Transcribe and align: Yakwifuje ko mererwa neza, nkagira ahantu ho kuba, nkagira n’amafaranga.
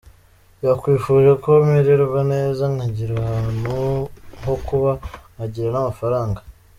Yakwifuje 0.65 1.31
ko 1.43 1.49
mererwa 1.69 2.21
neza, 2.33 2.63
nkagira 2.73 3.13
ahantu 3.23 3.71
ho 4.43 4.53
kuba, 4.67 4.91
nkagira 5.33 5.69
n’amafaranga. 5.73 6.39